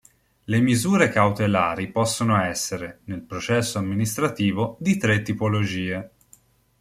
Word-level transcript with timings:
Le 0.45 0.59
misure 0.61 1.09
cautelari 1.11 1.91
possono 1.91 2.41
essere, 2.43 3.01
nel 3.03 3.21
processo 3.21 3.77
amministrativo, 3.77 4.75
di 4.79 4.97
tre 4.97 5.21
tipologie. 5.21 6.11